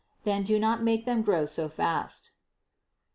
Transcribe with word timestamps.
Then 0.23 0.41
do 0.41 0.59
not 0.59 0.81
make 0.81 1.05
them 1.05 1.21
grow 1.21 1.45
so 1.45 1.69
fast. 1.69 2.31